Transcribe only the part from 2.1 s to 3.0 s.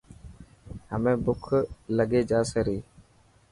جاسي ري.